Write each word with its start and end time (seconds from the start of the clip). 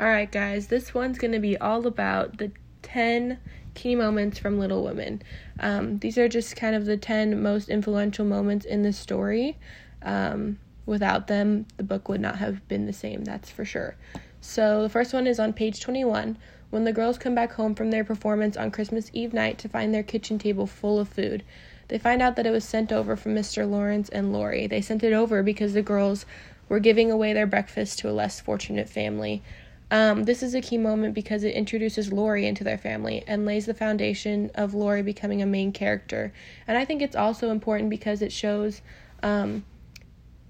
All 0.00 0.06
right, 0.06 0.32
guys, 0.32 0.68
this 0.68 0.94
one's 0.94 1.18
going 1.18 1.32
to 1.32 1.38
be 1.38 1.58
all 1.58 1.86
about 1.86 2.38
the 2.38 2.50
10 2.80 3.38
key 3.74 3.94
moments 3.94 4.38
from 4.38 4.58
Little 4.58 4.82
Women. 4.82 5.20
Um, 5.58 5.98
these 5.98 6.16
are 6.16 6.26
just 6.26 6.56
kind 6.56 6.74
of 6.74 6.86
the 6.86 6.96
10 6.96 7.42
most 7.42 7.68
influential 7.68 8.24
moments 8.24 8.64
in 8.64 8.82
the 8.82 8.94
story. 8.94 9.58
Um, 10.00 10.58
without 10.86 11.26
them, 11.26 11.66
the 11.76 11.82
book 11.82 12.08
would 12.08 12.22
not 12.22 12.36
have 12.36 12.66
been 12.66 12.86
the 12.86 12.94
same, 12.94 13.24
that's 13.24 13.50
for 13.50 13.66
sure. 13.66 13.94
So, 14.40 14.80
the 14.80 14.88
first 14.88 15.12
one 15.12 15.26
is 15.26 15.38
on 15.38 15.52
page 15.52 15.80
21 15.80 16.38
when 16.70 16.84
the 16.84 16.94
girls 16.94 17.18
come 17.18 17.34
back 17.34 17.52
home 17.52 17.74
from 17.74 17.90
their 17.90 18.02
performance 18.02 18.56
on 18.56 18.70
Christmas 18.70 19.10
Eve 19.12 19.34
night 19.34 19.58
to 19.58 19.68
find 19.68 19.92
their 19.92 20.02
kitchen 20.02 20.38
table 20.38 20.66
full 20.66 20.98
of 20.98 21.10
food. 21.10 21.44
They 21.88 21.98
find 21.98 22.22
out 22.22 22.36
that 22.36 22.46
it 22.46 22.52
was 22.52 22.64
sent 22.64 22.90
over 22.90 23.16
from 23.16 23.34
Mr. 23.34 23.70
Laurence 23.70 24.08
and 24.08 24.32
Laurie. 24.32 24.66
They 24.66 24.80
sent 24.80 25.04
it 25.04 25.12
over 25.12 25.42
because 25.42 25.74
the 25.74 25.82
girls 25.82 26.24
were 26.70 26.80
giving 26.80 27.10
away 27.10 27.34
their 27.34 27.46
breakfast 27.46 27.98
to 27.98 28.08
a 28.08 28.12
less 28.12 28.40
fortunate 28.40 28.88
family. 28.88 29.42
Um, 29.90 30.24
this 30.24 30.42
is 30.42 30.54
a 30.54 30.60
key 30.60 30.78
moment 30.78 31.14
because 31.14 31.42
it 31.42 31.54
introduces 31.54 32.12
Laurie 32.12 32.46
into 32.46 32.62
their 32.62 32.78
family 32.78 33.24
and 33.26 33.44
lays 33.44 33.66
the 33.66 33.74
foundation 33.74 34.50
of 34.54 34.72
Laurie 34.72 35.02
becoming 35.02 35.42
a 35.42 35.46
main 35.46 35.72
character. 35.72 36.32
And 36.68 36.78
I 36.78 36.84
think 36.84 37.02
it's 37.02 37.16
also 37.16 37.50
important 37.50 37.90
because 37.90 38.22
it 38.22 38.30
shows 38.30 38.82
um, 39.22 39.64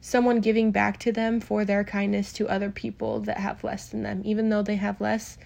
someone 0.02 0.40
giving 0.40 0.70
back 0.70 0.98
to 1.00 1.12
them 1.12 1.40
for 1.40 1.64
their 1.64 1.84
kindness 1.84 2.32
to 2.34 2.48
other 2.48 2.70
people 2.70 3.20
that 3.20 3.38
have 3.38 3.64
less 3.64 3.88
than 3.88 4.02
them, 4.02 4.20
even 4.24 4.50
though 4.50 4.62
they 4.62 4.76
have 4.76 5.00
less 5.00 5.38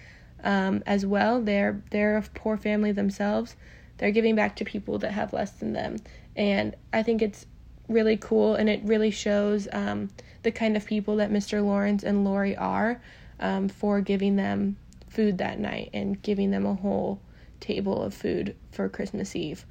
um, 0.43 0.83
as 0.85 1.05
well. 1.05 1.41
They're 1.41 1.81
they're 1.91 2.17
a 2.17 2.21
poor 2.21 2.57
family 2.57 2.91
themselves. 2.91 3.55
They're 3.97 4.11
giving 4.11 4.35
back 4.35 4.57
to 4.57 4.65
people 4.65 4.99
that 4.99 5.13
have 5.13 5.31
less 5.31 5.51
than 5.51 5.71
them, 5.71 5.97
and 6.35 6.75
I 6.91 7.01
think 7.01 7.21
it's 7.21 7.45
really 7.87 8.17
cool 8.17 8.55
and 8.55 8.67
it 8.67 8.81
really 8.83 9.11
shows 9.11 9.67
um, 9.71 10.09
the 10.43 10.51
kind 10.51 10.75
of 10.75 10.85
people 10.85 11.17
that 11.17 11.31
Mr. 11.31 11.63
Laurence 11.63 12.03
and 12.03 12.25
Laurie 12.25 12.55
are 12.55 12.99
um, 13.39 13.69
for 13.69 14.01
giving 14.01 14.35
them 14.35 14.77
food 15.09 15.37
that 15.37 15.59
night 15.59 15.89
and 15.93 16.21
giving 16.21 16.51
them 16.51 16.65
a 16.65 16.75
whole 16.75 17.19
table 17.59 18.01
of 18.01 18.13
food 18.13 18.55
for 18.71 18.89
Christmas 18.89 19.35
Eve. 19.35 19.65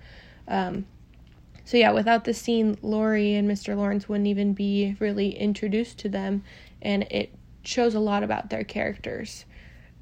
Um, 0.48 0.86
so 1.64 1.76
yeah, 1.76 1.92
without 1.92 2.24
the 2.24 2.34
scene, 2.34 2.76
Laurie 2.82 3.34
and 3.34 3.50
Mr. 3.50 3.76
Laurence 3.76 4.08
wouldn't 4.08 4.26
even 4.26 4.52
be 4.52 4.96
really 5.00 5.30
introduced 5.38 5.98
to 6.00 6.08
them, 6.08 6.44
and 6.82 7.04
it 7.04 7.34
shows 7.62 7.94
a 7.94 8.00
lot 8.00 8.22
about 8.22 8.50
their 8.50 8.64
characters. 8.64 9.46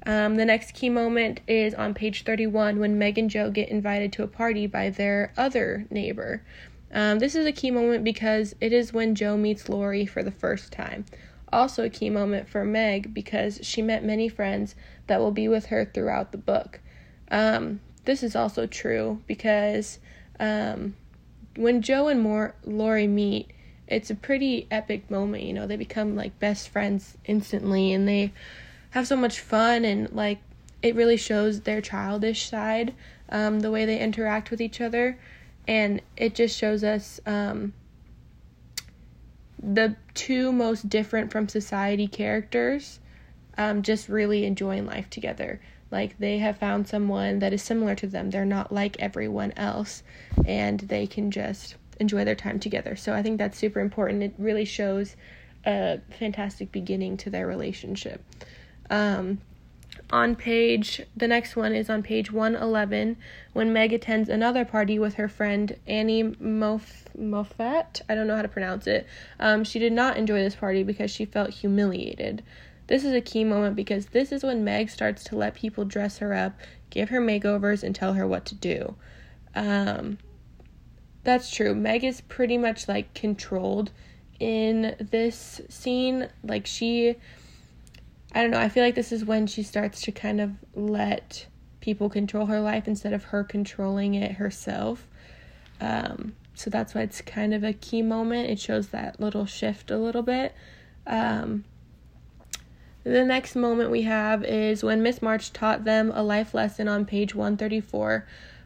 Um, 0.05 0.35
the 0.35 0.43
next 0.43 0.73
key 0.73 0.89
moment 0.89 1.39
is 1.47 1.73
on 1.73 1.93
page 1.93 2.23
31 2.23 2.79
when 2.79 2.97
Meg 2.97 3.17
and 3.17 3.29
Jo 3.29 3.49
get 3.49 3.69
invited 3.69 4.11
to 4.13 4.23
a 4.23 4.27
party 4.27 4.67
by 4.67 4.89
their 4.89 5.33
other 5.37 5.85
neighbor. 5.89 6.43
Um, 6.93 7.19
this 7.19 7.35
is 7.35 7.45
a 7.45 7.53
key 7.53 7.71
moment 7.71 8.03
because 8.03 8.53
it 8.59 8.73
is 8.73 8.91
when 8.91 9.15
Jo 9.15 9.37
meets 9.37 9.69
Laurie 9.69 10.05
for 10.05 10.21
the 10.21 10.31
first 10.31 10.73
time 10.73 11.05
also 11.53 11.83
a 11.85 11.89
key 11.89 12.09
moment 12.09 12.49
for 12.49 12.65
Meg 12.65 13.13
because 13.13 13.59
she 13.61 13.81
met 13.81 14.03
many 14.03 14.27
friends 14.27 14.75
that 15.07 15.19
will 15.19 15.31
be 15.31 15.47
with 15.47 15.67
her 15.67 15.85
throughout 15.85 16.31
the 16.31 16.37
book. 16.37 16.79
Um, 17.31 17.79
this 18.05 18.23
is 18.23 18.35
also 18.35 18.67
true 18.67 19.21
because 19.27 19.99
um, 20.39 20.95
when 21.55 21.81
Jo 21.81 22.07
and 22.07 22.21
More- 22.21 22.55
Laurie 22.63 23.07
meet, 23.07 23.51
it's 23.87 24.09
a 24.09 24.15
pretty 24.15 24.67
epic 24.71 25.09
moment. 25.09 25.43
You 25.43 25.53
know, 25.53 25.67
they 25.67 25.75
become 25.75 26.15
like 26.15 26.39
best 26.39 26.69
friends 26.69 27.17
instantly 27.25 27.93
and 27.93 28.07
they 28.07 28.33
have 28.91 29.07
so 29.07 29.15
much 29.15 29.39
fun 29.39 29.85
and 29.85 30.11
like 30.11 30.39
it 30.81 30.95
really 30.95 31.17
shows 31.17 31.61
their 31.61 31.81
childish 31.81 32.49
side, 32.49 32.93
um, 33.29 33.61
the 33.61 33.71
way 33.71 33.85
they 33.85 33.99
interact 33.99 34.51
with 34.51 34.61
each 34.61 34.81
other. 34.81 35.17
And 35.67 36.01
it 36.17 36.35
just 36.35 36.57
shows 36.57 36.83
us 36.83 37.21
um, 37.25 37.73
the 39.63 39.95
two 40.13 40.51
most 40.51 40.89
different 40.89 41.31
from 41.31 41.47
society 41.47 42.07
characters 42.07 42.99
um, 43.57 43.81
just 43.81 44.09
really 44.09 44.45
enjoying 44.45 44.85
life 44.85 45.09
together. 45.09 45.61
Like 45.91 46.17
they 46.17 46.39
have 46.39 46.57
found 46.57 46.87
someone 46.87 47.39
that 47.39 47.53
is 47.53 47.61
similar 47.61 47.95
to 47.95 48.07
them. 48.07 48.31
They're 48.31 48.45
not 48.45 48.71
like 48.71 48.99
everyone 48.99 49.53
else, 49.55 50.03
and 50.45 50.79
they 50.79 51.05
can 51.05 51.29
just 51.29 51.75
enjoy 51.99 52.25
their 52.25 52.35
time 52.35 52.59
together. 52.59 52.95
So 52.95 53.13
I 53.13 53.21
think 53.21 53.37
that's 53.37 53.57
super 53.57 53.79
important. 53.79 54.23
It 54.23 54.33
really 54.37 54.65
shows 54.65 55.15
a 55.65 56.01
fantastic 56.17 56.71
beginning 56.71 57.17
to 57.17 57.29
their 57.29 57.45
relationship. 57.45 58.23
Um, 58.89 59.39
on 60.09 60.35
page 60.35 61.01
the 61.15 61.27
next 61.27 61.55
one 61.55 61.73
is 61.73 61.89
on 61.89 62.03
page 62.03 62.31
111 62.31 63.17
when 63.53 63.73
meg 63.73 63.93
attends 63.93 64.29
another 64.29 64.63
party 64.65 64.99
with 64.99 65.15
her 65.15 65.27
friend 65.27 65.77
annie 65.87 66.23
Mof- 66.23 67.15
moffat? 67.17 68.01
I 68.07 68.15
don't 68.15 68.27
know 68.27 68.35
how 68.35 68.41
to 68.41 68.47
pronounce 68.47 68.87
it. 68.87 69.07
Um, 69.39 69.63
she 69.63 69.79
did 69.79 69.93
not 69.93 70.17
enjoy 70.17 70.39
this 70.39 70.55
party 70.55 70.83
because 70.83 71.11
she 71.11 71.25
felt 71.25 71.51
humiliated. 71.51 72.43
This 72.87 73.05
is 73.05 73.13
a 73.13 73.21
key 73.21 73.43
moment 73.43 73.75
because 73.75 74.07
this 74.07 74.31
is 74.31 74.43
when 74.43 74.63
meg 74.63 74.89
starts 74.89 75.23
to 75.25 75.35
let 75.35 75.55
people 75.55 75.85
dress 75.85 76.17
her 76.19 76.33
up 76.33 76.53
give 76.89 77.09
her 77.09 77.19
makeovers 77.19 77.83
and 77.83 77.95
tell 77.95 78.13
her 78.13 78.27
what 78.27 78.45
to 78.45 78.55
do. 78.55 78.95
Um, 79.55 80.19
that's 81.23 81.49
true. 81.49 81.73
Meg 81.73 82.03
is 82.03 82.21
pretty 82.21 82.57
much 82.57 82.87
like 82.87 83.13
controlled 83.13 83.91
in 84.39 84.95
this 84.99 85.61
scene. 85.69 86.29
Like 86.43 86.67
she 86.67 87.15
I 88.33 88.41
don't 88.41 88.51
know, 88.51 88.59
I 88.59 88.69
feel 88.69 88.83
like 88.83 88.95
this 88.95 89.11
is 89.11 89.23
when 89.23 89.45
she 89.45 89.61
starts 89.61 90.01
to 90.01 90.11
kind 90.11 90.41
of 90.41 90.51
let 90.73 91.45
people 91.81 92.09
control 92.09 92.47
her 92.47 92.59
life 92.59 92.87
instead 92.87 93.13
of 93.13 93.25
her 93.25 93.43
controlling 93.43 94.15
it 94.15 94.33
herself. 94.33 95.07
Um, 95.79 96.35
so 96.55 96.69
that's 96.69 96.95
why 96.95 97.01
it's 97.01 97.21
kind 97.21 97.53
of 97.53 97.63
a 97.63 97.73
key 97.73 98.01
moment. 98.01 98.49
It 98.49 98.59
shows 98.59 98.87
that 98.89 99.19
little 99.19 99.45
shift 99.45 99.91
a 99.91 99.97
little 99.97 100.21
bit. 100.21 100.55
Um, 101.05 101.65
the 103.03 103.25
next 103.25 103.55
moment 103.55 103.91
we 103.91 104.03
have 104.03 104.43
is 104.45 104.83
when 104.83 105.03
Miss 105.03 105.21
March 105.21 105.51
taught 105.51 105.83
them 105.83 106.11
a 106.15 106.23
life 106.23 106.53
lesson 106.53 106.87
on 106.87 107.05
page 107.05 107.35
134 107.35 108.25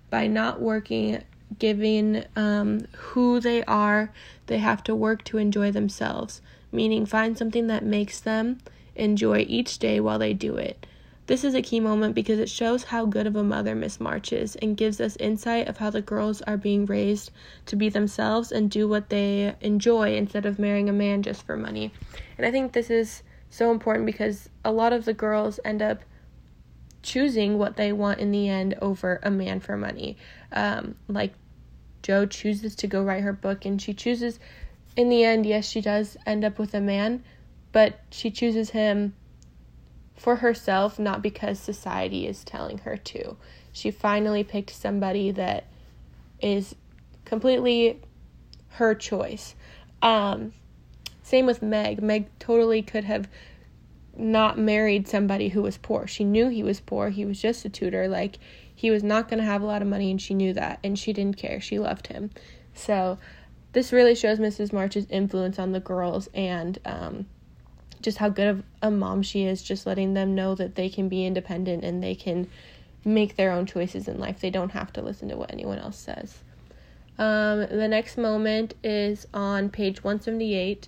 by 0.10 0.28
not 0.28 0.62
working, 0.62 1.24
giving 1.58 2.24
um, 2.36 2.86
who 2.96 3.40
they 3.40 3.64
are, 3.64 4.14
they 4.46 4.60
have 4.60 4.84
to 4.84 4.96
work 4.96 5.24
to 5.26 5.38
enjoy 5.38 5.72
themselves, 5.72 6.42
meaning 6.72 7.06
find 7.06 7.38
something 7.38 7.68
that 7.68 7.84
makes 7.84 8.20
them 8.20 8.60
enjoy 8.97 9.46
each 9.47 9.80
day 9.80 10.00
while 10.00 10.19
they 10.19 10.34
do 10.34 10.56
it. 10.56 10.85
This 11.28 11.44
is 11.44 11.56
a 11.56 11.62
key 11.62 11.81
moment 11.81 12.16
because 12.16 12.40
it 12.40 12.50
shows 12.50 12.85
how 12.85 13.06
good 13.06 13.28
of 13.28 13.35
a 13.35 13.44
mother 13.44 13.75
Miss 13.75 14.00
March 14.00 14.31
is 14.31 14.56
and 14.56 14.78
gives 14.78 15.02
us 15.02 15.18
insight 15.18 15.68
of 15.68 15.78
how 15.78 15.90
the 15.90 16.02
girls 16.02 16.41
are 16.44 16.56
being 16.56 16.85
raised 16.85 17.31
to 17.66 17.75
be 17.75 17.90
themselves 17.90 18.52
and 18.52 18.72
do 18.72 18.88
what 18.88 19.09
they 19.09 19.53
enjoy 19.59 20.16
instead 20.16 20.46
of 20.46 20.57
marrying 20.57 20.88
a 20.88 20.94
man 20.94 21.24
just 21.24 21.46
for 21.46 21.57
money. 21.57 21.91
And 22.38 22.46
I 22.46 22.52
think 22.52 22.72
this 22.72 22.90
is 22.90 23.24
so 23.50 23.72
important 23.72 24.06
because 24.06 24.50
a 24.63 24.72
lot 24.72 24.94
of 24.94 25.03
the 25.03 25.13
girls 25.13 25.59
end 25.66 25.81
up 25.81 26.00
choosing 27.03 27.57
what 27.57 27.75
they 27.75 27.91
want 27.91 28.19
in 28.19 28.31
the 28.31 28.47
end 28.47 28.75
over 28.81 29.19
a 29.22 29.30
man 29.31 29.59
for 29.59 29.75
money. 29.75 30.18
Um, 30.53 30.96
like 31.09 31.34
Jo 32.03 32.25
chooses 32.25 32.74
to 32.78 32.88
go 32.88 33.03
write 33.03 33.24
her 33.24 33.34
book 33.34 33.66
and 33.66 33.81
she 33.81 33.94
chooses 33.94 34.40
in 34.97 35.09
the 35.09 35.24
end, 35.24 35.46
yes, 35.46 35.69
she 35.69 35.80
does 35.80 36.18
end 36.25 36.44
up 36.44 36.57
with 36.57 36.74
a 36.74 36.81
man, 36.81 37.24
but 37.72 38.00
she 38.12 38.32
chooses 38.32 38.72
him 38.72 39.14
for 40.16 40.38
herself, 40.38 40.98
not 40.98 41.22
because 41.22 41.60
society 41.60 42.28
is 42.28 42.44
telling 42.44 42.80
her 42.80 42.98
to. 42.98 43.38
She 43.72 43.92
finally 43.92 44.44
picked 44.44 44.72
somebody 44.72 45.32
that 45.32 45.66
is 46.42 46.76
completely 47.26 48.02
her 48.70 48.96
choice. 48.96 49.56
Um, 50.02 50.54
same 51.22 51.46
with 51.46 51.62
Meg. 51.62 52.02
Meg 52.02 52.28
totally 52.40 52.82
could 52.82 53.04
have 53.04 53.28
not 54.16 54.58
married 54.58 55.08
somebody 55.08 55.50
who 55.50 55.62
was 55.62 55.78
poor. 55.78 56.08
She 56.08 56.24
knew 56.24 56.50
he 56.50 56.64
was 56.64 56.80
poor. 56.80 57.10
He 57.10 57.26
was 57.26 57.40
just 57.40 57.66
a 57.66 57.70
tutor. 57.70 58.08
Like, 58.08 58.40
he 58.74 58.90
was 58.90 59.04
not 59.04 59.28
going 59.28 59.40
to 59.40 59.46
have 59.46 59.62
a 59.62 59.66
lot 59.66 59.82
of 59.82 59.88
money, 59.88 60.10
and 60.10 60.22
she 60.22 60.34
knew 60.34 60.54
that. 60.54 60.80
And 60.84 60.98
she 60.98 61.14
didn't 61.14 61.38
care. 61.38 61.60
She 61.60 61.80
loved 61.80 62.08
him. 62.08 62.32
So, 62.74 63.20
this 63.74 63.94
really 63.94 64.16
shows 64.16 64.40
Mrs. 64.40 64.74
March's 64.74 65.06
influence 65.10 65.60
on 65.60 65.72
the 65.72 65.80
girls 65.80 66.30
and 66.34 66.80
um, 66.86 67.26
just 68.02 68.18
how 68.19 68.30
good 68.30 68.47
of 68.47 68.63
a 68.81 68.91
mom 68.91 69.24
she 69.24 69.46
is, 69.46 69.63
just 69.63 69.85
letting 69.85 70.13
them 70.13 70.35
know 70.35 70.56
that 70.56 70.75
they 70.75 70.89
can 70.89 71.10
be 71.10 71.25
independent 71.25 71.83
and 71.83 72.04
they 72.04 72.16
can 72.16 72.48
make 73.04 73.36
their 73.36 73.51
own 73.51 73.66
choices 73.66 74.07
in 74.07 74.19
life. 74.19 74.39
They 74.39 74.50
don't 74.50 74.72
have 74.72 74.92
to 74.94 75.01
listen 75.01 75.30
to 75.30 75.38
what 75.38 75.51
anyone 75.51 75.80
else 75.80 75.98
says. 75.98 76.38
Um, 77.18 77.60
the 77.60 77.88
next 77.88 78.18
moment 78.18 78.75
is 78.83 79.27
on 79.33 79.69
page 79.69 80.04
178. 80.04 80.88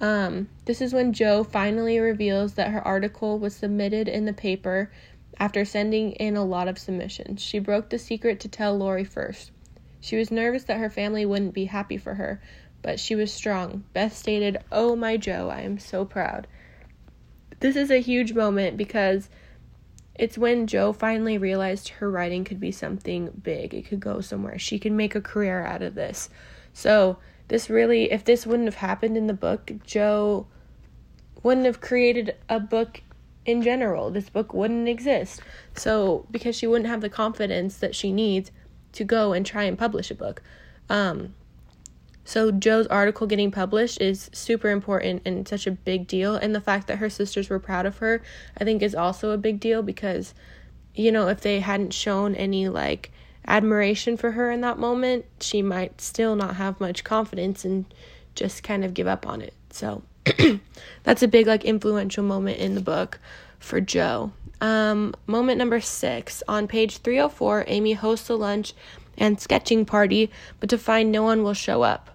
Um, 0.00 0.48
this 0.66 0.82
is 0.82 0.92
when 0.92 1.12
Jo 1.12 1.42
finally 1.42 1.98
reveals 1.98 2.54
that 2.54 2.72
her 2.72 2.86
article 2.86 3.38
was 3.38 3.56
submitted 3.56 4.08
in 4.08 4.26
the 4.26 4.32
paper 4.34 4.90
after 5.38 5.64
sending 5.64 6.12
in 6.12 6.36
a 6.36 6.44
lot 6.44 6.68
of 6.68 6.78
submissions. 6.78 7.42
She 7.42 7.58
broke 7.58 7.88
the 7.88 7.98
secret 7.98 8.40
to 8.40 8.48
tell 8.48 8.76
Laurie 8.76 9.04
first. 9.04 9.50
She 10.00 10.16
was 10.16 10.30
nervous 10.30 10.64
that 10.64 10.78
her 10.78 10.90
family 10.90 11.24
wouldn't 11.24 11.54
be 11.54 11.64
happy 11.66 11.96
for 11.96 12.14
her, 12.14 12.40
but 12.86 13.00
she 13.00 13.16
was 13.16 13.32
strong. 13.32 13.82
Beth 13.94 14.16
stated, 14.16 14.58
Oh, 14.70 14.94
my 14.94 15.16
Jo, 15.16 15.48
I 15.48 15.62
am 15.62 15.76
so 15.76 16.04
proud. 16.04 16.46
This 17.58 17.74
is 17.74 17.90
a 17.90 17.98
huge 18.00 18.32
moment 18.32 18.76
because 18.76 19.28
it's 20.14 20.38
when 20.38 20.68
Jo 20.68 20.92
finally 20.92 21.36
realized 21.36 21.88
her 21.88 22.08
writing 22.08 22.44
could 22.44 22.60
be 22.60 22.70
something 22.70 23.42
big. 23.42 23.74
It 23.74 23.88
could 23.88 23.98
go 23.98 24.20
somewhere. 24.20 24.56
She 24.56 24.78
could 24.78 24.92
make 24.92 25.16
a 25.16 25.20
career 25.20 25.66
out 25.66 25.82
of 25.82 25.96
this. 25.96 26.30
So, 26.72 27.18
this 27.48 27.68
really, 27.68 28.12
if 28.12 28.24
this 28.24 28.46
wouldn't 28.46 28.68
have 28.68 28.76
happened 28.76 29.16
in 29.16 29.26
the 29.26 29.34
book, 29.34 29.72
Jo 29.84 30.46
wouldn't 31.42 31.66
have 31.66 31.80
created 31.80 32.36
a 32.48 32.60
book 32.60 33.02
in 33.44 33.62
general. 33.62 34.12
This 34.12 34.30
book 34.30 34.54
wouldn't 34.54 34.88
exist. 34.88 35.40
So, 35.74 36.24
because 36.30 36.54
she 36.54 36.68
wouldn't 36.68 36.88
have 36.88 37.00
the 37.00 37.10
confidence 37.10 37.78
that 37.78 37.96
she 37.96 38.12
needs 38.12 38.52
to 38.92 39.02
go 39.02 39.32
and 39.32 39.44
try 39.44 39.64
and 39.64 39.76
publish 39.76 40.12
a 40.12 40.14
book. 40.14 40.40
Um, 40.88 41.34
so, 42.28 42.50
Jo's 42.50 42.88
article 42.88 43.28
getting 43.28 43.52
published 43.52 44.00
is 44.00 44.28
super 44.32 44.70
important 44.70 45.22
and 45.24 45.46
such 45.46 45.68
a 45.68 45.70
big 45.70 46.08
deal. 46.08 46.34
And 46.34 46.52
the 46.52 46.60
fact 46.60 46.88
that 46.88 46.96
her 46.96 47.08
sisters 47.08 47.48
were 47.48 47.60
proud 47.60 47.86
of 47.86 47.98
her, 47.98 48.20
I 48.58 48.64
think, 48.64 48.82
is 48.82 48.96
also 48.96 49.30
a 49.30 49.38
big 49.38 49.60
deal 49.60 49.80
because, 49.80 50.34
you 50.92 51.12
know, 51.12 51.28
if 51.28 51.40
they 51.40 51.60
hadn't 51.60 51.92
shown 51.92 52.34
any 52.34 52.68
like 52.68 53.12
admiration 53.46 54.16
for 54.16 54.32
her 54.32 54.50
in 54.50 54.60
that 54.62 54.76
moment, 54.76 55.24
she 55.40 55.62
might 55.62 56.00
still 56.00 56.34
not 56.34 56.56
have 56.56 56.80
much 56.80 57.04
confidence 57.04 57.64
and 57.64 57.84
just 58.34 58.64
kind 58.64 58.84
of 58.84 58.92
give 58.92 59.06
up 59.06 59.24
on 59.24 59.40
it. 59.40 59.54
So, 59.70 60.02
that's 61.04 61.22
a 61.22 61.28
big 61.28 61.46
like 61.46 61.64
influential 61.64 62.24
moment 62.24 62.58
in 62.58 62.74
the 62.74 62.80
book 62.80 63.20
for 63.60 63.80
Jo. 63.80 64.32
Um, 64.60 65.14
moment 65.28 65.58
number 65.58 65.80
six 65.80 66.42
on 66.48 66.66
page 66.66 66.98
304, 66.98 67.66
Amy 67.68 67.92
hosts 67.92 68.28
a 68.28 68.34
lunch 68.34 68.74
and 69.16 69.40
sketching 69.40 69.84
party, 69.84 70.28
but 70.58 70.68
to 70.70 70.76
find 70.76 71.12
no 71.12 71.22
one 71.22 71.44
will 71.44 71.54
show 71.54 71.82
up. 71.82 72.10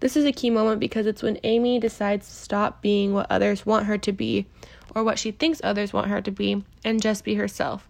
This 0.00 0.16
is 0.16 0.24
a 0.24 0.32
key 0.32 0.50
moment 0.50 0.80
because 0.80 1.06
it's 1.06 1.22
when 1.22 1.38
Amy 1.42 1.78
decides 1.78 2.26
to 2.26 2.34
stop 2.34 2.82
being 2.82 3.12
what 3.12 3.30
others 3.30 3.64
want 3.64 3.86
her 3.86 3.96
to 3.98 4.12
be 4.12 4.46
or 4.94 5.02
what 5.02 5.18
she 5.18 5.30
thinks 5.30 5.60
others 5.62 5.92
want 5.92 6.08
her 6.08 6.20
to 6.20 6.30
be 6.30 6.64
and 6.84 7.00
just 7.02 7.24
be 7.24 7.34
herself. 7.34 7.88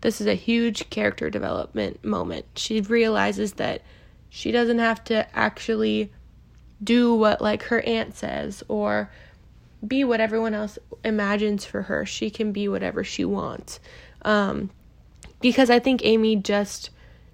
This 0.00 0.20
is 0.20 0.26
a 0.26 0.34
huge 0.34 0.90
character 0.90 1.30
development 1.30 2.04
moment. 2.04 2.46
She 2.56 2.80
realizes 2.80 3.54
that 3.54 3.82
she 4.28 4.50
doesn't 4.50 4.78
have 4.78 5.02
to 5.04 5.26
actually 5.36 6.12
do 6.82 7.14
what 7.14 7.40
like 7.40 7.62
her 7.64 7.80
aunt 7.82 8.16
says 8.16 8.62
or 8.68 9.10
be 9.86 10.04
what 10.04 10.20
everyone 10.20 10.54
else 10.54 10.78
imagines 11.04 11.64
for 11.64 11.82
her. 11.82 12.04
She 12.04 12.30
can 12.30 12.52
be 12.52 12.68
whatever 12.68 13.04
she 13.04 13.24
wants. 13.24 13.80
Um, 14.22 14.70
because 15.40 15.70
I 15.70 15.78
think 15.78 16.00
Amy 16.04 16.36
just 16.36 16.90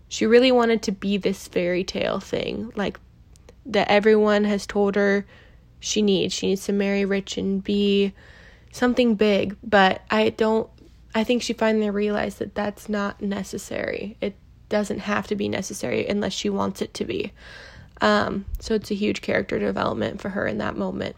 she 0.08 0.26
really 0.26 0.50
wanted 0.50 0.82
to 0.82 0.92
be 0.92 1.16
this 1.16 1.46
fairy 1.46 1.84
tale 1.84 2.18
thing, 2.18 2.72
like 2.74 2.98
that 3.66 3.88
everyone 3.90 4.44
has 4.44 4.66
told 4.66 4.96
her 4.96 5.26
she 5.80 6.02
needs. 6.02 6.34
She 6.34 6.48
needs 6.48 6.64
to 6.66 6.72
marry 6.72 7.04
rich 7.04 7.36
and 7.38 7.62
be 7.62 8.12
something 8.72 9.14
big, 9.14 9.56
but 9.62 10.02
I 10.10 10.30
don't 10.30 10.68
I 11.14 11.24
think 11.24 11.42
she 11.42 11.52
finally 11.52 11.90
realized 11.90 12.38
that 12.38 12.54
that's 12.54 12.88
not 12.88 13.20
necessary. 13.20 14.16
It 14.20 14.36
doesn't 14.68 15.00
have 15.00 15.26
to 15.26 15.34
be 15.34 15.48
necessary 15.48 16.06
unless 16.06 16.32
she 16.32 16.48
wants 16.48 16.80
it 16.80 16.94
to 16.94 17.04
be. 17.04 17.32
Um, 18.00 18.46
so 18.60 18.74
it's 18.74 18.90
a 18.90 18.94
huge 18.94 19.20
character 19.20 19.58
development 19.58 20.20
for 20.20 20.30
her 20.30 20.46
in 20.46 20.58
that 20.58 20.76
moment. 20.76 21.16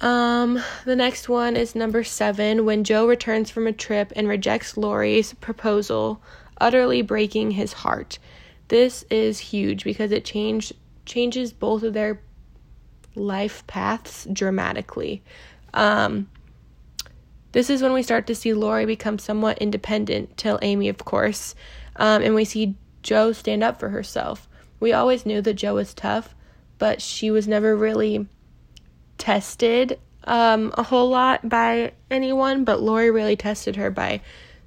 Um, 0.00 0.62
the 0.84 0.96
next 0.96 1.28
one 1.28 1.56
is 1.56 1.74
number 1.74 2.04
seven 2.04 2.64
when 2.64 2.84
Jo 2.84 3.06
returns 3.06 3.50
from 3.50 3.66
a 3.66 3.72
trip 3.72 4.12
and 4.14 4.28
rejects 4.28 4.76
Laurie's 4.76 5.32
proposal, 5.34 6.20
utterly 6.60 7.02
breaking 7.02 7.52
his 7.52 7.72
heart. 7.72 8.18
This 8.68 9.04
is 9.10 9.38
huge 9.38 9.84
because 9.84 10.12
it 10.12 10.24
changed 10.24 10.72
changes 11.08 11.52
both 11.52 11.82
of 11.82 11.94
their 11.94 12.20
life 13.16 13.66
paths 13.66 14.28
dramatically. 14.32 15.22
Um, 15.74 16.28
this 17.50 17.70
is 17.70 17.82
when 17.82 17.92
we 17.92 18.02
start 18.02 18.26
to 18.28 18.34
see 18.34 18.52
Laurie 18.52 18.86
become 18.86 19.18
somewhat 19.18 19.58
independent, 19.58 20.36
till 20.36 20.58
Amy, 20.62 20.88
of 20.88 20.98
course, 20.98 21.56
um, 21.96 22.22
and 22.22 22.34
we 22.34 22.44
see 22.44 22.76
Jo 23.02 23.32
stand 23.32 23.64
up 23.64 23.80
for 23.80 23.88
herself. 23.88 24.48
We 24.78 24.92
always 24.92 25.26
knew 25.26 25.40
that 25.42 25.54
Jo 25.54 25.74
was 25.74 25.94
tough, 25.94 26.34
but 26.78 27.02
she 27.02 27.30
was 27.30 27.48
never 27.48 27.74
really 27.74 28.28
tested 29.16 29.98
um, 30.24 30.72
a 30.76 30.84
whole 30.84 31.08
lot 31.08 31.48
by 31.48 31.92
anyone. 32.10 32.64
But 32.64 32.82
Laurie 32.82 33.10
really 33.10 33.34
tested 33.34 33.74
her 33.76 33.90
by 33.90 34.20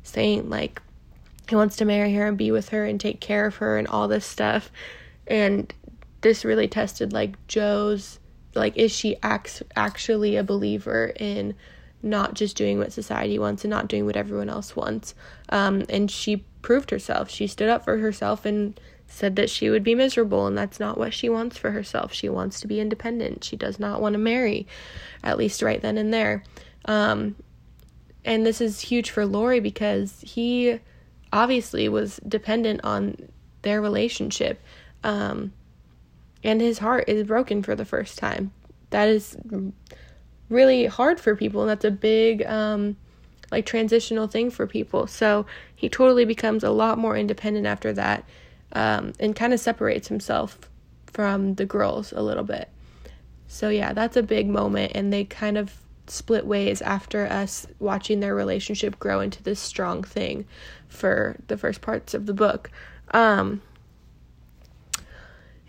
saying, 0.04 0.50
like, 0.50 0.82
he 1.48 1.56
wants 1.56 1.76
to 1.78 1.86
marry 1.86 2.14
her 2.16 2.28
and 2.28 2.38
be 2.38 2.52
with 2.52 2.70
her 2.70 2.86
and 2.86 3.00
take 3.00 3.22
care 3.22 3.46
of 3.46 3.58
her 3.58 3.78
and 3.78 3.88
all 3.88 4.08
this 4.08 4.26
stuff. 4.26 4.72
And 5.28 5.74
this 6.22 6.46
really 6.46 6.68
tested, 6.68 7.14
like, 7.14 7.36
Jo's 7.48 8.20
like, 8.56 8.76
is 8.78 8.92
she 8.92 9.18
act- 9.24 9.64
actually 9.76 10.36
a 10.36 10.44
believer 10.44 11.14
in 11.16 11.56
not 12.04 12.34
just 12.34 12.58
doing 12.58 12.80
what 12.80 12.92
society 12.92 13.38
wants 13.38 13.64
and 13.64 13.70
not 13.70 13.88
doing 13.88 14.06
what 14.06 14.18
everyone 14.18 14.50
else 14.50 14.76
wants? 14.76 15.16
Um, 15.50 15.84
and 15.90 16.10
she 16.10 16.46
proved 16.62 16.92
herself. 16.92 17.30
She 17.30 17.48
stood 17.48 17.70
up 17.70 17.86
for 17.86 17.98
herself 17.98 18.46
and 18.46 18.80
said 19.08 19.36
that 19.36 19.50
she 19.50 19.70
would 19.70 19.84
be 19.84 19.94
miserable 19.94 20.48
and 20.48 20.58
that's 20.58 20.80
not 20.80 20.98
what 20.98 21.14
she 21.14 21.30
wants 21.30 21.58
for 21.58 21.72
herself. 21.72 22.14
She 22.14 22.30
wants 22.30 22.62
to 22.62 22.68
be 22.68 22.80
independent. 22.80 23.44
She 23.44 23.58
does 23.58 23.80
not 23.80 24.02
want 24.02 24.14
to 24.14 24.20
marry, 24.20 24.68
at 25.24 25.38
least 25.38 25.62
right 25.62 25.82
then 25.82 25.98
and 25.98 26.14
there. 26.14 26.44
Um, 26.86 27.36
and 28.24 28.46
this 28.46 28.62
is 28.62 28.80
huge 28.80 29.10
for 29.10 29.26
Laurie 29.26 29.60
because 29.60 30.22
he 30.22 30.80
obviously 31.34 31.90
was 31.90 32.20
dependent 32.28 32.82
on 32.84 33.30
their 33.64 33.82
relationship. 33.82 34.62
Um, 35.04 35.54
and 36.44 36.62
his 36.62 36.80
heart 36.80 37.06
is 37.08 37.28
broken 37.28 37.64
for 37.64 37.76
the 37.76 37.86
first 37.86 38.18
time. 38.18 38.52
That 38.90 39.08
is 39.08 39.38
really 40.50 40.86
hard 40.86 41.20
for 41.20 41.36
people, 41.36 41.62
and 41.62 41.70
that's 41.70 41.86
a 41.86 41.92
big, 41.92 42.44
um, 42.46 42.98
like, 43.52 43.66
transitional 43.66 44.28
thing 44.28 44.50
for 44.50 44.68
people. 44.68 45.08
So 45.08 45.46
he 45.76 45.90
totally 45.90 46.26
becomes 46.26 46.64
a 46.64 46.72
lot 46.72 46.98
more 46.98 47.16
independent 47.16 47.66
after 47.66 47.94
that 47.94 48.26
um, 48.74 49.14
and 49.20 49.36
kind 49.36 49.54
of 49.54 49.60
separates 49.60 50.08
himself 50.08 50.60
from 51.08 51.56
the 51.56 51.66
girls 51.66 52.12
a 52.12 52.22
little 52.22 52.44
bit. 52.44 52.70
So, 53.48 53.70
yeah, 53.70 53.94
that's 53.94 54.18
a 54.18 54.24
big 54.24 54.48
moment, 54.48 54.94
and 54.96 55.12
they 55.12 55.26
kind 55.26 55.58
of 55.58 55.76
split 56.08 56.46
ways 56.46 56.82
after 56.82 57.28
us 57.28 57.68
watching 57.80 58.20
their 58.20 58.36
relationship 58.36 59.00
grow 59.00 59.22
into 59.22 59.42
this 59.44 59.60
strong 59.60 60.04
thing 60.04 60.46
for 60.88 61.38
the 61.48 61.58
first 61.58 61.82
parts 61.82 62.14
of 62.14 62.26
the 62.26 62.34
book. 62.34 62.70
Um, 63.14 63.62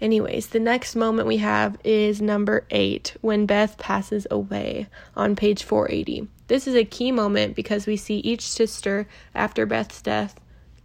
anyways, 0.03 0.49
the 0.49 0.61
next 0.61 0.95
moment 0.95 1.29
we 1.29 1.39
have 1.39 1.79
is 1.85 2.21
number 2.21 2.67
eight 2.71 3.17
when 3.21 3.47
Beth 3.47 3.79
passes 3.79 4.27
away 4.31 4.89
on 5.17 5.37
page 5.37 5.63
480. 5.65 6.29
This 6.49 6.67
is 6.67 6.75
a 6.75 6.85
key 6.85 7.13
moment 7.13 7.57
because 7.57 7.87
we 7.87 7.97
see 7.97 8.19
each 8.19 8.47
sister 8.47 9.09
after 9.35 9.65
Beth's 9.65 10.03
death 10.03 10.39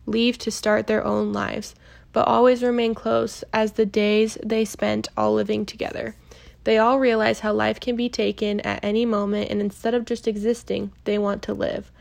leave 0.05 0.37
to 0.37 0.51
start 0.51 0.87
their 0.87 1.03
own 1.03 1.33
lives 1.33 1.75
but 2.17 2.27
always 2.27 2.63
remain 2.63 2.95
close 2.95 3.43
as 3.53 3.73
the 3.73 3.85
days 3.85 4.39
they 4.43 4.65
spent 4.65 5.07
all 5.15 5.33
living 5.33 5.63
together. 5.65 6.15
They 6.63 6.79
all 6.79 6.97
realize 6.97 7.41
how 7.41 7.53
life 7.53 7.79
can 7.79 7.95
be 7.95 8.09
taken 8.09 8.59
at 8.61 8.83
any 8.83 9.05
moment, 9.05 9.51
and 9.51 9.61
instead 9.61 9.93
of 9.93 10.03
just 10.03 10.27
existing, 10.27 10.91
they 11.03 11.19
want 11.19 11.43
to 11.43 11.53
live. 11.53 11.91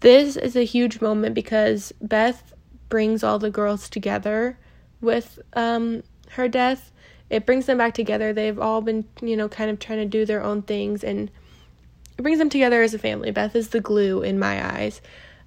This 0.00 0.36
is 0.36 0.56
a 0.56 0.64
huge 0.64 1.00
moment 1.00 1.36
because 1.36 1.92
Beth 2.02 2.52
brings 2.88 3.22
all 3.22 3.38
the 3.38 3.48
girls 3.48 3.88
together 3.88 4.58
with 5.06 5.38
um, 5.54 6.02
her 6.32 6.48
death. 6.48 6.92
It 7.30 7.46
brings 7.46 7.64
them 7.64 7.78
back 7.78 7.94
together. 7.94 8.32
They've 8.32 8.58
all 8.58 8.82
been, 8.82 9.06
you 9.22 9.36
know, 9.36 9.48
kind 9.48 9.70
of 9.70 9.78
trying 9.78 10.00
to 10.00 10.04
do 10.04 10.26
their 10.26 10.42
own 10.42 10.62
things, 10.62 11.02
and 11.02 11.30
it 12.18 12.22
brings 12.22 12.38
them 12.38 12.50
together 12.50 12.82
as 12.82 12.92
a 12.92 12.98
family. 12.98 13.30
Beth 13.30 13.56
is 13.56 13.68
the 13.68 13.80
glue 13.80 14.22
in 14.22 14.38
my 14.38 14.64
eyes. 14.74 15.00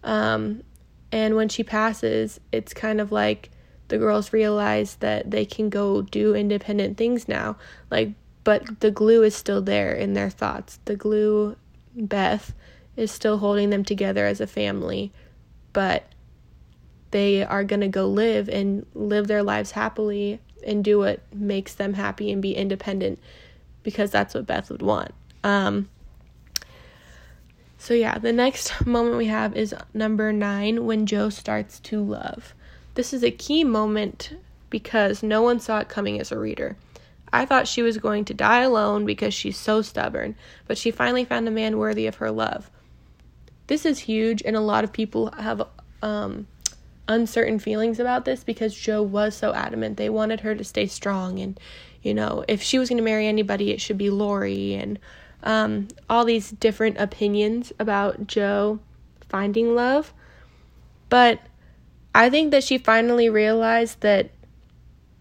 Um, 0.03 0.63
and 1.11 1.35
when 1.35 1.49
she 1.49 1.63
passes, 1.63 2.39
it's 2.51 2.73
kind 2.73 2.99
of 2.99 3.11
like 3.11 3.49
the 3.87 3.97
girls 3.97 4.33
realize 4.33 4.95
that 4.95 5.29
they 5.29 5.45
can 5.45 5.69
go 5.69 6.01
do 6.01 6.35
independent 6.35 6.97
things 6.97 7.27
now. 7.27 7.57
Like, 7.89 8.11
but 8.43 8.79
the 8.79 8.91
glue 8.91 9.23
is 9.23 9.35
still 9.35 9.61
there 9.61 9.93
in 9.93 10.13
their 10.13 10.29
thoughts. 10.29 10.79
The 10.85 10.95
glue, 10.95 11.55
Beth, 11.95 12.53
is 12.95 13.11
still 13.11 13.39
holding 13.39 13.69
them 13.69 13.83
together 13.83 14.25
as 14.25 14.41
a 14.41 14.47
family, 14.47 15.11
but 15.73 16.03
they 17.11 17.43
are 17.43 17.63
going 17.63 17.81
to 17.81 17.87
go 17.87 18.07
live 18.07 18.49
and 18.49 18.85
live 18.93 19.27
their 19.27 19.43
lives 19.43 19.71
happily 19.71 20.39
and 20.65 20.83
do 20.83 20.99
what 20.99 21.21
makes 21.33 21.73
them 21.73 21.93
happy 21.93 22.31
and 22.31 22.41
be 22.41 22.55
independent 22.55 23.19
because 23.83 24.11
that's 24.11 24.33
what 24.33 24.45
Beth 24.45 24.69
would 24.69 24.81
want. 24.81 25.13
Um, 25.43 25.89
so, 27.77 27.93
yeah, 27.93 28.17
the 28.17 28.33
next 28.33 28.85
moment 28.85 29.17
we 29.17 29.27
have 29.27 29.55
is 29.55 29.73
number 29.93 30.33
nine 30.33 30.85
when 30.85 31.05
Jo 31.05 31.29
starts 31.29 31.79
to 31.81 32.03
love. 32.03 32.53
This 32.95 33.13
is 33.13 33.23
a 33.23 33.31
key 33.31 33.63
moment 33.63 34.33
because 34.69 35.23
no 35.23 35.41
one 35.41 35.59
saw 35.59 35.79
it 35.79 35.89
coming 35.89 36.19
as 36.19 36.31
a 36.31 36.37
reader. 36.37 36.75
I 37.31 37.45
thought 37.45 37.67
she 37.67 37.81
was 37.81 37.97
going 37.97 38.25
to 38.25 38.33
die 38.33 38.61
alone 38.61 39.05
because 39.05 39.33
she's 39.33 39.57
so 39.57 39.81
stubborn, 39.81 40.35
but 40.67 40.77
she 40.77 40.91
finally 40.91 41.25
found 41.25 41.47
a 41.47 41.51
man 41.51 41.77
worthy 41.77 42.07
of 42.07 42.15
her 42.15 42.31
love. 42.31 42.69
This 43.67 43.85
is 43.85 43.99
huge, 43.99 44.41
and 44.43 44.55
a 44.55 44.61
lot 44.61 44.83
of 44.83 44.91
people 44.91 45.31
have 45.31 45.61
um, 46.01 46.47
uncertain 47.09 47.59
feelings 47.59 47.99
about 47.99 48.23
this 48.23 48.45
because 48.45 48.73
Jo 48.73 49.01
was 49.01 49.35
so 49.35 49.53
adamant. 49.53 49.97
They 49.97 50.09
wanted 50.09 50.39
her 50.41 50.55
to 50.55 50.63
stay 50.63 50.87
strong, 50.87 51.39
and 51.39 51.59
you 52.01 52.13
know, 52.13 52.45
if 52.47 52.61
she 52.61 52.79
was 52.79 52.87
going 52.87 52.97
to 52.97 53.03
marry 53.03 53.27
anybody, 53.27 53.71
it 53.71 53.81
should 53.81 53.97
be 53.97 54.09
Laurie, 54.09 54.75
and 54.75 54.97
um, 55.43 55.89
all 56.09 56.23
these 56.23 56.51
different 56.51 56.97
opinions 56.97 57.73
about 57.77 58.27
Jo 58.27 58.79
finding 59.27 59.75
love. 59.75 60.13
But 61.09 61.41
I 62.15 62.29
think 62.29 62.51
that 62.51 62.63
she 62.63 62.77
finally 62.77 63.29
realized 63.29 63.99
that 64.01 64.31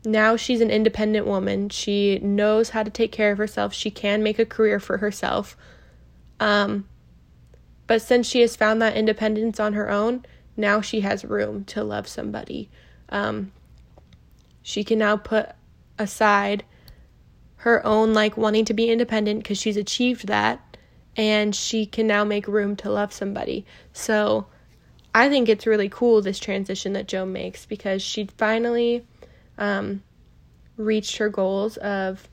now 0.05 0.37
she's 0.37 0.61
an 0.61 0.71
independent 0.71 1.27
woman. 1.27 1.69
She 1.69 2.19
knows 2.21 2.71
how 2.71 2.83
to 2.85 2.91
take 2.91 3.11
care 3.11 3.33
of 3.33 3.39
herself. 3.39 3.75
She 3.75 3.91
can 3.91 4.23
make 4.23 4.39
a 4.39 4.47
career 4.47 4.79
for 4.79 4.99
herself. 4.99 5.57
Um, 6.39 6.87
But 7.89 8.03
since 8.03 8.29
she 8.29 8.41
has 8.43 8.55
found 8.55 8.81
that 8.81 8.97
independence 8.97 9.59
on 9.59 9.73
her 9.73 9.91
own, 9.91 10.25
now 10.59 10.81
she 10.81 11.01
has 11.01 11.25
room 11.25 11.65
to 11.65 11.83
love 11.83 12.09
somebody. 12.09 12.69
Um, 13.09 13.53
she 14.61 14.85
can 14.85 14.99
now 14.99 15.17
put 15.17 15.51
aside 15.99 16.65
her 17.57 17.85
own 17.87 18.13
like 18.13 18.37
wanting 18.37 18.65
to 18.67 18.75
be 18.75 18.91
independent 18.91 19.43
because 19.43 19.59
she's 19.59 19.77
achieved 19.77 20.27
that 20.27 20.77
and 21.17 21.55
she 21.55 21.87
can 21.87 22.07
now 22.07 22.25
make 22.25 22.47
room 22.47 22.77
to 22.77 22.91
love 22.91 23.13
somebody. 23.13 23.65
So 23.93 24.47
I 25.15 25.29
think 25.29 25.49
it's 25.49 25.67
really 25.67 25.89
cool 25.89 26.21
this 26.23 26.39
transition 26.39 26.93
that 26.93 27.09
Jo 27.09 27.25
makes 27.25 27.65
because 27.65 28.03
she 28.03 28.29
finally 28.37 29.07
um, 29.57 30.03
reached 30.77 31.17
her 31.17 31.29
goals 31.29 31.77
of 31.79 32.29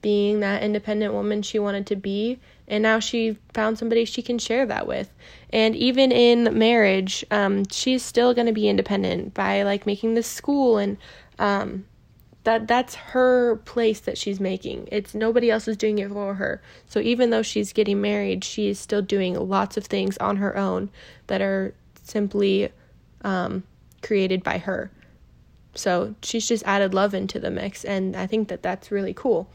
being 0.00 0.40
that 0.40 0.62
independent 0.62 1.14
woman 1.14 1.42
she 1.42 1.58
wanted 1.58 1.86
to 1.86 1.96
be 1.96 2.38
and 2.66 2.82
now 2.82 2.98
she 2.98 3.36
found 3.52 3.78
somebody 3.78 4.04
she 4.04 4.22
can 4.22 4.38
share 4.38 4.66
that 4.66 4.86
with. 4.86 5.12
And 5.50 5.76
even 5.76 6.12
in 6.12 6.58
marriage 6.58 7.24
um, 7.30 7.64
she's 7.70 8.02
still 8.02 8.34
going 8.34 8.46
to 8.46 8.52
be 8.52 8.68
independent 8.68 9.34
by 9.34 9.62
like 9.62 9.86
making 9.86 10.14
this 10.14 10.26
school 10.26 10.78
and 10.78 10.96
um, 11.38 11.84
that 12.44 12.68
that's 12.68 12.94
her 12.94 13.56
place 13.56 14.00
that 14.00 14.18
she's 14.18 14.40
making. 14.40 14.88
It's 14.92 15.14
nobody 15.14 15.50
else 15.50 15.66
is 15.68 15.76
doing 15.76 15.98
it 15.98 16.10
for 16.10 16.34
her. 16.34 16.62
So 16.86 17.00
even 17.00 17.30
though 17.30 17.42
she's 17.42 17.72
getting 17.72 18.00
married 18.00 18.44
she 18.44 18.68
is 18.68 18.78
still 18.78 19.02
doing 19.02 19.34
lots 19.34 19.76
of 19.76 19.84
things 19.84 20.16
on 20.18 20.36
her 20.36 20.56
own 20.56 20.90
that 21.26 21.42
are 21.42 21.74
simply 22.02 22.70
um, 23.22 23.62
created 24.02 24.42
by 24.42 24.58
her. 24.58 24.90
So 25.74 26.14
she's 26.22 26.46
just 26.46 26.64
added 26.64 26.94
love 26.94 27.14
into 27.14 27.40
the 27.40 27.50
mix 27.50 27.84
and 27.84 28.14
i 28.14 28.26
think 28.28 28.46
that 28.48 28.62
that's 28.62 28.92
really 28.92 29.12
cool 29.12 29.50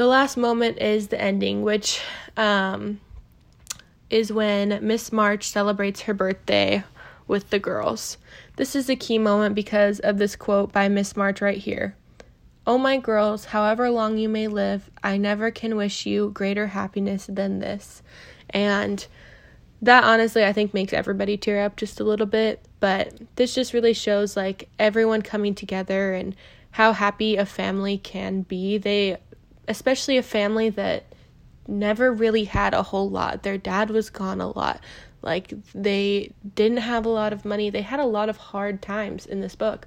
the 0.00 0.06
last 0.06 0.38
moment 0.38 0.78
is 0.78 1.08
the 1.08 1.20
ending, 1.20 1.60
which 1.60 2.00
um, 2.34 2.98
is 4.08 4.32
when 4.32 4.78
Miss 4.80 5.12
March 5.12 5.50
celebrates 5.50 6.00
her 6.00 6.14
birthday 6.14 6.82
with 7.28 7.50
the 7.50 7.58
girls. 7.58 8.16
This 8.56 8.74
is 8.74 8.88
a 8.88 8.96
key 8.96 9.18
moment 9.18 9.54
because 9.54 10.00
of 10.00 10.16
this 10.16 10.36
quote 10.36 10.72
by 10.72 10.88
Miss 10.88 11.18
March 11.18 11.42
right 11.42 11.58
here. 11.58 11.96
Oh, 12.66 12.78
my 12.78 12.96
girls, 12.96 13.44
however 13.44 13.90
long 13.90 14.16
you 14.16 14.30
may 14.30 14.48
live, 14.48 14.90
I 15.02 15.18
never 15.18 15.50
can 15.50 15.76
wish 15.76 16.06
you 16.06 16.30
greater 16.30 16.68
happiness 16.68 17.26
than 17.26 17.58
this. 17.58 18.02
And 18.48 19.06
that 19.82 20.02
honestly, 20.02 20.46
I 20.46 20.54
think 20.54 20.72
makes 20.72 20.94
everybody 20.94 21.36
tear 21.36 21.62
up 21.62 21.76
just 21.76 22.00
a 22.00 22.04
little 22.04 22.24
bit. 22.24 22.64
But 22.80 23.12
this 23.36 23.54
just 23.54 23.74
really 23.74 23.92
shows 23.92 24.34
like 24.34 24.70
everyone 24.78 25.20
coming 25.20 25.54
together 25.54 26.14
and 26.14 26.34
how 26.70 26.94
happy 26.94 27.36
a 27.36 27.44
family 27.44 27.98
can 27.98 28.42
be. 28.42 28.78
They 28.78 29.18
especially 29.68 30.16
a 30.16 30.22
family 30.22 30.70
that 30.70 31.04
never 31.68 32.12
really 32.12 32.44
had 32.44 32.74
a 32.74 32.82
whole 32.82 33.08
lot. 33.08 33.42
Their 33.42 33.58
dad 33.58 33.90
was 33.90 34.10
gone 34.10 34.40
a 34.40 34.50
lot. 34.50 34.80
Like 35.22 35.52
they 35.74 36.32
didn't 36.54 36.78
have 36.78 37.04
a 37.06 37.10
lot 37.10 37.32
of 37.32 37.44
money. 37.44 37.70
They 37.70 37.82
had 37.82 38.00
a 38.00 38.06
lot 38.06 38.28
of 38.28 38.36
hard 38.36 38.82
times 38.82 39.26
in 39.26 39.40
this 39.40 39.54
book. 39.54 39.86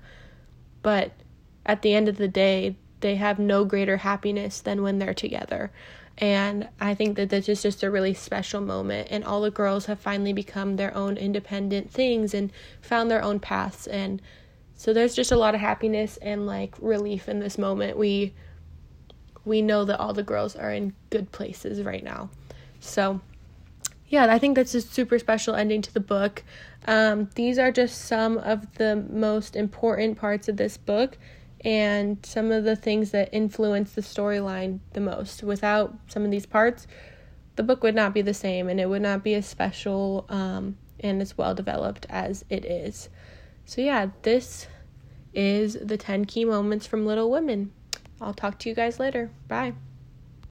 But 0.82 1.12
at 1.66 1.82
the 1.82 1.94
end 1.94 2.08
of 2.08 2.18
the 2.18 2.28
day, 2.28 2.76
they 3.00 3.16
have 3.16 3.40
no 3.40 3.66
greater 3.66 3.98
happiness 3.98 4.62
than 4.62 4.82
when 4.82 5.00
they're 5.00 5.14
together. 5.14 5.72
And 6.18 6.70
I 6.80 6.94
think 6.94 7.18
that 7.18 7.30
this 7.30 7.50
is 7.50 7.62
just 7.62 7.84
a 7.84 7.90
really 7.90 8.14
special 8.14 8.62
moment. 8.62 9.08
And 9.10 9.24
all 9.24 9.42
the 9.42 9.52
girls 9.52 9.88
have 9.88 10.00
finally 10.00 10.34
become 10.34 10.76
their 10.76 10.96
own 10.96 11.18
independent 11.18 11.92
things 11.92 12.34
and 12.34 12.52
found 12.82 13.10
their 13.10 13.24
own 13.24 13.40
paths. 13.40 13.88
And 13.88 14.22
so 14.76 14.94
there's 14.94 15.16
just 15.16 15.32
a 15.32 15.38
lot 15.38 15.56
of 15.56 15.62
happiness 15.62 16.18
and 16.18 16.46
like 16.46 16.76
relief 16.80 17.28
in 17.28 17.40
this 17.40 17.58
moment. 17.58 17.98
We 17.98 18.34
we 19.46 19.62
know 19.62 19.86
that 19.86 20.00
all 20.00 20.14
the 20.14 20.24
girls 20.24 20.56
are 20.56 20.72
in 20.72 20.94
good 21.10 21.32
places 21.32 21.84
right 21.84 22.04
now. 22.04 22.30
So, 22.80 23.22
yeah, 24.08 24.32
I 24.32 24.40
think 24.40 24.56
that's 24.56 24.76
a 24.76 24.82
super 24.82 25.18
special 25.20 25.56
ending 25.56 25.82
to 25.82 25.94
the 25.94 26.00
book. 26.00 26.44
Um, 26.86 27.30
these 27.36 27.58
are 27.58 27.72
just 27.72 28.02
some 28.06 28.38
of 28.38 28.76
the 28.76 28.96
most 28.96 29.56
important 29.56 30.18
parts 30.18 30.48
of 30.48 30.58
this 30.58 30.78
book 30.78 31.18
and 31.62 32.18
some 32.26 32.52
of 32.52 32.64
the 32.64 32.76
things 32.76 33.12
that 33.12 33.30
influence 33.32 33.94
the 33.94 34.02
storyline 34.02 34.80
the 34.92 35.00
most. 35.00 35.44
Without 35.44 35.96
some 36.08 36.26
of 36.26 36.32
these 36.32 36.46
parts, 36.46 36.88
the 37.56 37.64
book 37.64 37.84
would 37.84 37.96
not 37.96 38.14
be 38.14 38.22
the 38.22 38.34
same 38.34 38.68
and 38.68 38.80
it 38.80 38.90
would 38.90 39.02
not 39.02 39.24
be 39.24 39.34
as 39.36 39.46
special 39.46 40.26
um, 40.30 40.78
and 41.00 41.22
as 41.22 41.38
well 41.38 41.56
developed 41.56 42.06
as 42.10 42.44
it 42.50 42.66
is. 42.66 43.10
So, 43.66 43.82
yeah, 43.82 44.08
this 44.24 44.68
is 45.34 45.78
the 45.82 45.98
10 45.98 46.26
key 46.26 46.46
moments 46.46 46.86
from 46.86 47.06
Little 47.06 47.32
Women. 47.32 47.72
I'll 48.24 48.34
talk 48.34 48.58
to 48.60 48.70
you 48.70 48.76
guys 48.76 49.00
later. 49.00 49.30
Bye. 49.48 49.74